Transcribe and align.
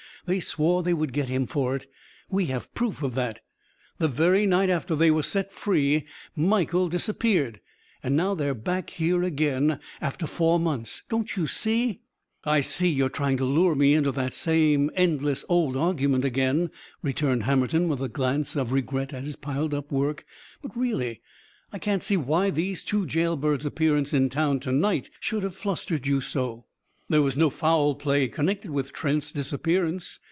"They 0.27 0.39
swore 0.39 0.83
they 0.83 0.93
would 0.93 1.13
get 1.13 1.29
him 1.29 1.47
for 1.47 1.75
it. 1.75 1.87
We 2.29 2.45
have 2.45 2.75
proof 2.75 3.01
of 3.01 3.15
that. 3.15 3.39
The 3.97 4.07
very 4.07 4.45
night 4.45 4.69
after 4.69 4.95
they 4.95 5.09
were 5.09 5.23
set 5.23 5.51
free 5.51 6.05
Michael 6.35 6.89
disappeared. 6.89 7.59
And 8.03 8.15
now 8.15 8.35
they 8.35 8.47
are 8.47 8.53
back 8.53 8.91
here 8.91 9.23
again, 9.23 9.79
after 9.99 10.27
four 10.27 10.59
months! 10.59 11.01
Don't 11.09 11.35
you 11.35 11.47
see" 11.47 12.01
"I 12.43 12.61
see 12.61 12.87
you 12.89 13.07
are 13.07 13.09
trying 13.09 13.37
to 13.37 13.45
lure 13.45 13.73
me 13.73 13.95
into 13.95 14.11
that 14.11 14.33
same 14.33 14.91
endless 14.93 15.43
old 15.49 15.75
argument 15.75 16.23
again," 16.23 16.69
returned 17.01 17.45
Hammerton 17.45 17.87
with 17.87 17.99
a 18.03 18.07
glance 18.07 18.55
of 18.55 18.71
regret 18.71 19.13
at 19.13 19.23
his 19.23 19.35
piled 19.35 19.73
up 19.73 19.91
work. 19.91 20.23
"But 20.61 20.77
really, 20.77 21.23
I 21.73 21.79
can't 21.79 22.03
see 22.03 22.15
why 22.15 22.51
these 22.51 22.83
two 22.83 23.07
jailbirds' 23.07 23.65
appearance 23.65 24.13
in 24.13 24.29
town 24.29 24.59
to 24.61 24.71
night 24.71 25.09
should 25.19 25.41
have 25.41 25.55
flustered 25.55 26.05
you 26.05 26.21
so. 26.21 26.67
There 27.09 27.21
was 27.21 27.35
no 27.35 27.49
foul 27.49 27.95
play 27.95 28.29
connected 28.29 28.71
with 28.71 28.93
Trent's 28.93 29.33
disappearance. 29.33 30.19